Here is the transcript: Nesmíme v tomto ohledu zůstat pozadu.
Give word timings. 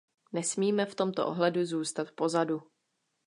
Nesmíme 0.33 0.85
v 0.85 0.95
tomto 0.95 1.27
ohledu 1.27 1.65
zůstat 1.65 2.11
pozadu. 2.11 2.61